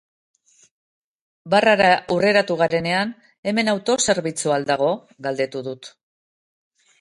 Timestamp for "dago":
4.73-4.89